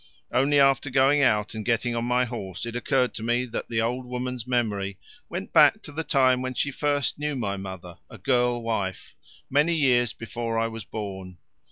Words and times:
Only 0.33 0.59
after 0.59 0.89
going 0.89 1.21
out 1.21 1.53
and 1.53 1.63
getting 1.63 1.95
on 1.95 2.05
my 2.05 2.25
horse 2.25 2.65
it 2.65 2.75
occurred 2.75 3.13
to 3.13 3.21
me 3.21 3.45
that 3.45 3.69
the 3.69 3.81
old 3.81 4.07
woman's 4.07 4.47
memory 4.47 4.97
went 5.29 5.53
back 5.53 5.83
to 5.83 5.91
the 5.91 6.03
time 6.03 6.41
when 6.41 6.55
she 6.55 6.71
first 6.71 7.19
knew 7.19 7.35
my 7.35 7.55
mother, 7.55 7.99
a 8.09 8.17
girl 8.17 8.63
wife, 8.63 9.13
many 9.47 9.75
years 9.75 10.11
before 10.11 10.57
I 10.57 10.69
was 10.69 10.85
born. 10.85 11.37